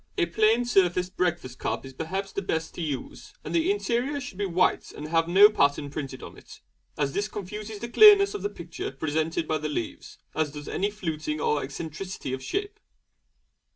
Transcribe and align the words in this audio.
A 0.17 0.25
plain 0.25 0.65
surfaced 0.65 1.15
breakfast 1.15 1.59
cup 1.59 1.85
is 1.85 1.93
perhaps 1.93 2.31
the 2.31 2.41
best 2.41 2.73
to 2.73 2.81
use; 2.81 3.35
and 3.43 3.53
the 3.53 3.69
interior 3.69 4.19
should 4.19 4.39
be 4.39 4.47
white 4.47 4.91
and 4.91 5.07
have 5.09 5.27
no 5.27 5.47
pattern 5.47 5.91
printed 5.91 6.23
upon 6.23 6.39
it, 6.39 6.59
as 6.97 7.13
this 7.13 7.27
confuses 7.27 7.77
the 7.77 7.87
clearness 7.87 8.33
of 8.33 8.41
the 8.41 8.49
picture 8.49 8.89
presented 8.91 9.47
by 9.47 9.59
the 9.59 9.69
leaves, 9.69 10.17
as 10.33 10.49
does 10.53 10.67
any 10.67 10.89
fluting 10.89 11.39
or 11.39 11.61
eccentricity 11.63 12.33
of 12.33 12.41
shape. 12.43 12.79